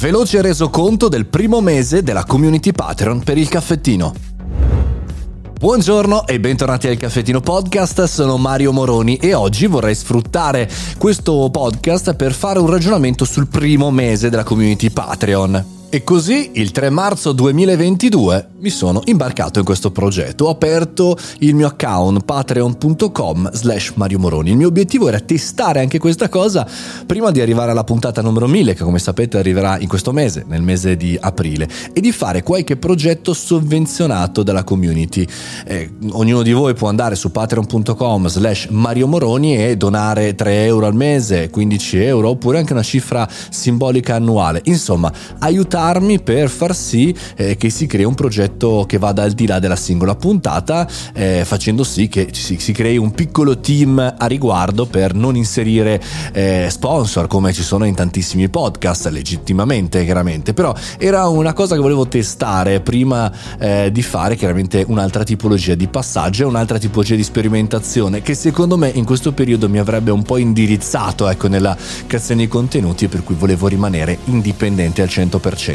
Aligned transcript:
Veloce 0.00 0.40
resoconto 0.40 1.08
del 1.08 1.26
primo 1.26 1.60
mese 1.60 2.02
della 2.02 2.24
community 2.24 2.72
Patreon 2.72 3.20
per 3.22 3.36
il 3.36 3.50
caffettino. 3.50 4.14
Buongiorno 5.58 6.26
e 6.26 6.40
bentornati 6.40 6.88
al 6.88 6.96
Caffettino 6.96 7.42
Podcast, 7.42 8.04
sono 8.04 8.38
Mario 8.38 8.72
Moroni 8.72 9.16
e 9.16 9.34
oggi 9.34 9.66
vorrei 9.66 9.94
sfruttare 9.94 10.70
questo 10.96 11.50
podcast 11.52 12.14
per 12.14 12.32
fare 12.32 12.58
un 12.58 12.70
ragionamento 12.70 13.26
sul 13.26 13.48
primo 13.48 13.90
mese 13.90 14.30
della 14.30 14.42
community 14.42 14.88
Patreon. 14.88 15.79
E 15.92 16.04
così 16.04 16.50
il 16.52 16.70
3 16.70 16.88
marzo 16.88 17.32
2022 17.32 18.50
mi 18.60 18.70
sono 18.70 19.00
imbarcato 19.06 19.58
in 19.58 19.64
questo 19.64 19.90
progetto. 19.90 20.44
Ho 20.44 20.50
aperto 20.50 21.18
il 21.38 21.56
mio 21.56 21.66
account 21.66 22.22
patreon.com 22.22 23.50
slash 23.50 23.94
Mario 23.96 24.20
Moroni. 24.20 24.50
Il 24.50 24.56
mio 24.56 24.68
obiettivo 24.68 25.08
era 25.08 25.18
testare 25.18 25.80
anche 25.80 25.98
questa 25.98 26.28
cosa 26.28 26.64
prima 27.04 27.32
di 27.32 27.40
arrivare 27.40 27.72
alla 27.72 27.82
puntata 27.82 28.22
numero 28.22 28.46
1000 28.46 28.74
che 28.74 28.84
come 28.84 29.00
sapete 29.00 29.38
arriverà 29.38 29.80
in 29.80 29.88
questo 29.88 30.12
mese, 30.12 30.44
nel 30.46 30.62
mese 30.62 30.96
di 30.96 31.18
aprile, 31.20 31.68
e 31.92 32.00
di 32.00 32.12
fare 32.12 32.44
qualche 32.44 32.76
progetto 32.76 33.34
sovvenzionato 33.34 34.44
dalla 34.44 34.62
community. 34.62 35.26
Eh, 35.66 35.90
ognuno 36.12 36.42
di 36.42 36.52
voi 36.52 36.74
può 36.74 36.88
andare 36.88 37.16
su 37.16 37.32
patreon.com 37.32 38.28
slash 38.28 38.68
Mario 38.70 39.08
Moroni 39.08 39.56
e 39.56 39.76
donare 39.76 40.36
3 40.36 40.66
euro 40.66 40.86
al 40.86 40.94
mese, 40.94 41.50
15 41.50 41.96
euro 41.98 42.28
oppure 42.28 42.58
anche 42.58 42.74
una 42.74 42.84
cifra 42.84 43.28
simbolica 43.48 44.14
annuale. 44.14 44.60
Insomma, 44.66 45.12
aiutare 45.40 45.78
aiutarmi 45.80 46.20
per 46.20 46.48
far 46.50 46.74
sì 46.74 47.14
eh, 47.36 47.56
che 47.56 47.70
si 47.70 47.86
crei 47.86 48.04
un 48.04 48.14
progetto 48.14 48.84
che 48.86 48.98
vada 48.98 49.22
al 49.22 49.32
di 49.32 49.46
là 49.46 49.58
della 49.58 49.76
singola 49.76 50.14
puntata, 50.14 50.86
eh, 51.14 51.42
facendo 51.44 51.84
sì 51.84 52.08
che 52.08 52.28
si, 52.32 52.58
si, 52.58 52.72
crei 52.72 52.98
un 52.98 53.12
piccolo 53.12 53.58
team 53.58 53.98
a 53.98 54.26
riguardo 54.26 54.86
per 54.86 55.14
non 55.14 55.36
inserire 55.36 56.00
eh, 56.32 56.68
sponsor 56.70 57.26
come 57.26 57.52
ci 57.52 57.62
sono 57.62 57.84
in 57.84 57.94
tantissimi 57.94 58.48
podcast, 58.48 59.08
legittimamente 59.08 60.04
chiaramente, 60.04 60.52
però 60.52 60.74
era 60.98 61.26
una 61.28 61.52
cosa 61.52 61.74
che 61.74 61.80
volevo 61.80 62.06
testare 62.06 62.80
prima 62.80 63.32
eh, 63.58 63.90
di 63.90 64.02
fare 64.02 64.36
chiaramente 64.36 64.84
un'altra 64.86 65.24
tipologia 65.24 65.74
di 65.74 65.88
passaggio 65.88 66.46
un'altra 66.46 66.78
tipologia 66.78 67.14
di 67.14 67.22
sperimentazione 67.22 68.22
che 68.22 68.34
secondo 68.34 68.76
me 68.76 68.88
in 68.88 69.04
questo 69.04 69.32
periodo 69.32 69.68
mi 69.68 69.78
avrebbe 69.78 70.10
un 70.10 70.22
po' 70.22 70.36
indirizzato 70.36 71.28
ecco, 71.28 71.48
nella 71.48 71.76
creazione 72.06 72.42
di 72.42 72.48
contenuti 72.48 73.06
e 73.06 73.08
per 73.08 73.22
cui 73.22 73.34
volevo 73.34 73.68
rimanere 73.68 74.18
indipendente 74.24 75.02
al 75.02 75.08
100%. 75.08 75.69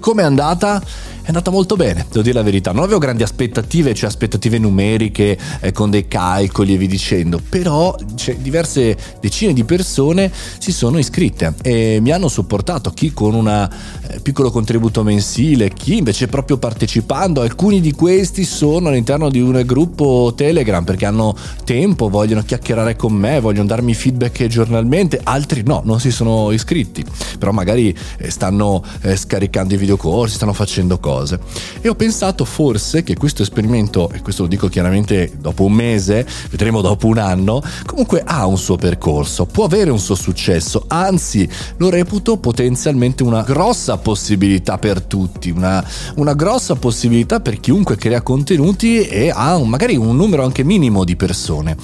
Come 0.00 0.22
è 0.22 0.24
andata? 0.24 0.82
È 1.24 1.28
andata 1.28 1.50
molto 1.50 1.74
bene, 1.74 2.04
devo 2.06 2.20
dire 2.20 2.34
la 2.34 2.42
verità. 2.42 2.72
Non 2.72 2.82
avevo 2.82 2.98
grandi 2.98 3.22
aspettative, 3.22 3.94
cioè 3.94 4.10
aspettative 4.10 4.58
numeriche 4.58 5.38
eh, 5.60 5.72
con 5.72 5.88
dei 5.88 6.06
calcoli 6.06 6.74
e 6.74 6.76
vi 6.76 6.86
dicendo, 6.86 7.40
però 7.48 7.96
cioè, 8.14 8.36
diverse 8.36 8.94
decine 9.20 9.54
di 9.54 9.64
persone 9.64 10.30
si 10.58 10.70
sono 10.70 10.98
iscritte 10.98 11.54
e 11.62 11.98
mi 12.02 12.10
hanno 12.10 12.28
supportato, 12.28 12.90
chi 12.90 13.14
con 13.14 13.32
un 13.32 13.48
eh, 13.48 14.20
piccolo 14.20 14.50
contributo 14.50 15.02
mensile, 15.02 15.70
chi 15.70 15.96
invece 15.96 16.26
proprio 16.26 16.58
partecipando. 16.58 17.40
Alcuni 17.40 17.80
di 17.80 17.92
questi 17.92 18.44
sono 18.44 18.88
all'interno 18.88 19.30
di 19.30 19.40
un 19.40 19.62
gruppo 19.64 20.34
Telegram 20.36 20.84
perché 20.84 21.06
hanno 21.06 21.34
tempo, 21.64 22.10
vogliono 22.10 22.42
chiacchierare 22.42 22.96
con 22.96 23.14
me, 23.14 23.40
vogliono 23.40 23.66
darmi 23.66 23.94
feedback 23.94 24.44
giornalmente, 24.44 25.18
altri 25.22 25.62
no, 25.64 25.80
non 25.86 26.00
si 26.00 26.10
sono 26.10 26.52
iscritti, 26.52 27.02
però 27.38 27.50
magari 27.50 27.96
eh, 28.18 28.30
stanno 28.30 28.84
eh, 29.00 29.16
scaricando 29.16 29.72
i 29.72 29.78
videocorsi, 29.78 30.34
stanno 30.34 30.52
facendo 30.52 30.98
cose 30.98 31.12
cose. 31.14 31.38
E 31.80 31.88
ho 31.88 31.94
pensato 31.94 32.44
forse 32.44 33.02
che 33.02 33.16
questo 33.16 33.42
esperimento, 33.42 34.10
e 34.10 34.20
questo 34.20 34.42
lo 34.42 34.48
dico 34.48 34.68
chiaramente 34.68 35.32
dopo 35.38 35.64
un 35.64 35.72
mese, 35.72 36.26
vedremo 36.50 36.80
dopo 36.80 37.06
un 37.06 37.18
anno, 37.18 37.62
comunque 37.86 38.22
ha 38.24 38.46
un 38.46 38.58
suo 38.58 38.76
percorso, 38.76 39.46
può 39.46 39.64
avere 39.64 39.90
un 39.90 39.98
suo 39.98 40.14
successo, 40.14 40.84
anzi 40.88 41.48
lo 41.76 41.90
reputo 41.90 42.36
potenzialmente 42.38 43.22
una 43.22 43.42
grossa 43.42 43.96
possibilità 43.96 44.78
per 44.78 45.02
tutti, 45.02 45.50
una, 45.50 45.84
una 46.16 46.34
grossa 46.34 46.74
possibilità 46.74 47.40
per 47.40 47.60
chiunque 47.60 47.96
crea 47.96 48.22
contenuti 48.22 49.00
e 49.06 49.30
ha 49.30 49.56
un, 49.56 49.68
magari 49.68 49.96
un 49.96 50.16
numero 50.16 50.44
anche 50.44 50.64
minimo 50.64 51.04
di 51.04 51.16
persone. 51.16 51.76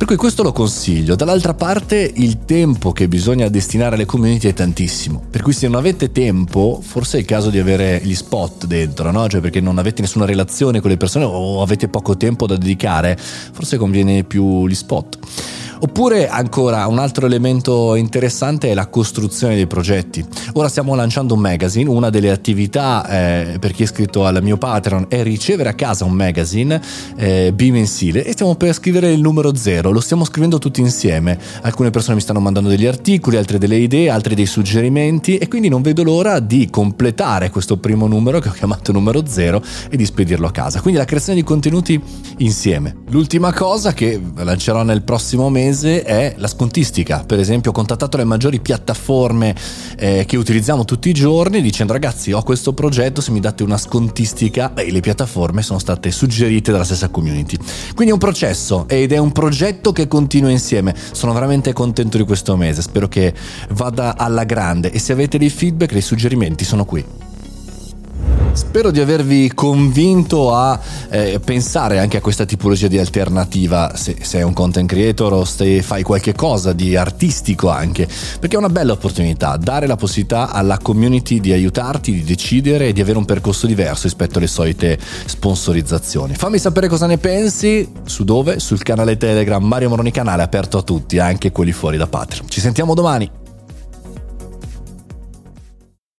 Per 0.00 0.08
cui 0.08 0.16
questo 0.16 0.42
lo 0.42 0.52
consiglio. 0.52 1.14
Dall'altra 1.14 1.52
parte 1.52 2.10
il 2.14 2.46
tempo 2.46 2.90
che 2.90 3.06
bisogna 3.06 3.50
destinare 3.50 3.96
alle 3.96 4.06
community 4.06 4.48
è 4.48 4.54
tantissimo. 4.54 5.22
Per 5.30 5.42
cui 5.42 5.52
se 5.52 5.68
non 5.68 5.76
avete 5.76 6.10
tempo, 6.10 6.80
forse 6.82 7.18
è 7.18 7.20
il 7.20 7.26
caso 7.26 7.50
di 7.50 7.58
avere 7.58 8.00
gli 8.02 8.14
spot 8.14 8.64
dentro, 8.64 9.10
no? 9.10 9.28
Cioè 9.28 9.42
perché 9.42 9.60
non 9.60 9.76
avete 9.76 10.00
nessuna 10.00 10.24
relazione 10.24 10.80
con 10.80 10.88
le 10.88 10.96
persone 10.96 11.26
o 11.26 11.60
avete 11.60 11.88
poco 11.88 12.16
tempo 12.16 12.46
da 12.46 12.56
dedicare, 12.56 13.14
forse 13.18 13.76
conviene 13.76 14.24
più 14.24 14.66
gli 14.66 14.74
spot. 14.74 15.18
Oppure 15.82 16.28
ancora 16.28 16.86
un 16.88 16.98
altro 16.98 17.24
elemento 17.24 17.94
interessante 17.94 18.70
è 18.70 18.74
la 18.74 18.88
costruzione 18.88 19.54
dei 19.54 19.66
progetti. 19.66 20.22
Ora 20.52 20.68
stiamo 20.68 20.94
lanciando 20.94 21.32
un 21.32 21.40
magazine, 21.40 21.88
una 21.88 22.10
delle 22.10 22.30
attività 22.30 23.08
eh, 23.08 23.58
per 23.58 23.72
chi 23.72 23.80
è 23.80 23.84
iscritto 23.84 24.26
al 24.26 24.42
mio 24.42 24.58
Patreon 24.58 25.06
è 25.08 25.22
ricevere 25.22 25.70
a 25.70 25.72
casa 25.72 26.04
un 26.04 26.12
magazine 26.12 26.78
eh, 27.16 27.52
bimensile 27.54 28.26
e 28.26 28.32
stiamo 28.32 28.56
per 28.56 28.74
scrivere 28.74 29.10
il 29.10 29.22
numero 29.22 29.56
zero, 29.56 29.90
lo 29.90 30.00
stiamo 30.00 30.24
scrivendo 30.26 30.58
tutti 30.58 30.82
insieme. 30.82 31.38
Alcune 31.62 31.88
persone 31.88 32.16
mi 32.16 32.20
stanno 32.20 32.40
mandando 32.40 32.68
degli 32.68 32.86
articoli, 32.86 33.38
altre 33.38 33.56
delle 33.56 33.76
idee, 33.76 34.10
altri 34.10 34.34
dei 34.34 34.46
suggerimenti 34.46 35.38
e 35.38 35.48
quindi 35.48 35.70
non 35.70 35.80
vedo 35.80 36.02
l'ora 36.02 36.40
di 36.40 36.68
completare 36.68 37.48
questo 37.48 37.78
primo 37.78 38.06
numero 38.06 38.38
che 38.38 38.50
ho 38.50 38.52
chiamato 38.52 38.92
numero 38.92 39.22
zero 39.26 39.62
e 39.88 39.96
di 39.96 40.04
spedirlo 40.04 40.46
a 40.46 40.50
casa. 40.50 40.82
Quindi 40.82 41.00
la 41.00 41.06
creazione 41.06 41.38
di 41.38 41.44
contenuti 41.44 41.98
insieme. 42.38 42.96
L'ultima 43.08 43.50
cosa 43.54 43.94
che 43.94 44.20
lancerò 44.34 44.82
nel 44.82 45.02
prossimo 45.02 45.48
mese 45.48 45.68
mese 45.70 46.02
è 46.02 46.34
la 46.36 46.48
scontistica. 46.48 47.22
Per 47.24 47.38
esempio, 47.38 47.70
ho 47.70 47.74
contattato 47.74 48.16
le 48.16 48.24
maggiori 48.24 48.60
piattaforme 48.60 49.54
eh, 49.96 50.24
che 50.26 50.36
utilizziamo 50.36 50.84
tutti 50.84 51.08
i 51.08 51.12
giorni 51.12 51.62
dicendo 51.62 51.92
ragazzi 51.92 52.32
ho 52.32 52.42
questo 52.42 52.72
progetto, 52.72 53.20
se 53.20 53.30
mi 53.30 53.40
date 53.40 53.62
una 53.62 53.78
scontistica 53.78 54.74
e 54.74 54.90
le 54.90 55.00
piattaforme 55.00 55.62
sono 55.62 55.78
state 55.78 56.10
suggerite 56.10 56.72
dalla 56.72 56.84
stessa 56.84 57.08
community. 57.08 57.56
Quindi 57.94 58.10
è 58.10 58.12
un 58.12 58.18
processo 58.18 58.86
ed 58.88 59.12
è 59.12 59.18
un 59.18 59.32
progetto 59.32 59.92
che 59.92 60.08
continua 60.08 60.50
insieme. 60.50 60.94
Sono 61.12 61.32
veramente 61.32 61.72
contento 61.72 62.16
di 62.16 62.24
questo 62.24 62.56
mese, 62.56 62.82
spero 62.82 63.06
che 63.06 63.32
vada 63.70 64.16
alla 64.16 64.44
grande 64.44 64.90
e 64.90 64.98
se 64.98 65.12
avete 65.12 65.38
dei 65.38 65.50
feedback, 65.50 65.92
dei 65.92 66.02
suggerimenti 66.02 66.64
sono 66.64 66.84
qui. 66.84 67.29
Spero 68.52 68.90
di 68.90 69.00
avervi 69.00 69.52
convinto 69.54 70.54
a 70.54 70.78
eh, 71.08 71.40
pensare 71.42 71.98
anche 71.98 72.16
a 72.16 72.20
questa 72.20 72.44
tipologia 72.44 72.88
di 72.88 72.98
alternativa 72.98 73.96
se 73.96 74.16
sei 74.22 74.42
un 74.42 74.52
content 74.52 74.88
creator 74.88 75.32
o 75.32 75.44
se 75.44 75.82
fai 75.82 76.02
qualche 76.02 76.34
cosa 76.34 76.72
di 76.72 76.96
artistico 76.96 77.68
anche, 77.68 78.08
perché 78.38 78.56
è 78.56 78.58
una 78.58 78.68
bella 78.68 78.92
opportunità 78.92 79.56
dare 79.56 79.86
la 79.86 79.96
possibilità 79.96 80.50
alla 80.50 80.78
community 80.78 81.40
di 81.40 81.52
aiutarti, 81.52 82.12
di 82.12 82.24
decidere 82.24 82.88
e 82.88 82.92
di 82.92 83.00
avere 83.00 83.18
un 83.18 83.24
percorso 83.24 83.66
diverso 83.66 84.04
rispetto 84.04 84.38
alle 84.38 84.48
solite 84.48 84.98
sponsorizzazioni. 85.26 86.34
Fammi 86.34 86.58
sapere 86.58 86.88
cosa 86.88 87.06
ne 87.06 87.18
pensi, 87.18 87.88
su 88.04 88.24
dove? 88.24 88.58
Sul 88.58 88.82
canale 88.82 89.16
Telegram 89.16 89.62
Mario 89.62 89.88
Moroni 89.90 90.10
canale 90.10 90.42
aperto 90.42 90.78
a 90.78 90.82
tutti, 90.82 91.18
anche 91.18 91.52
quelli 91.52 91.72
fuori 91.72 91.96
da 91.96 92.06
Patreon. 92.06 92.48
Ci 92.48 92.60
sentiamo 92.60 92.94
domani. 92.94 93.39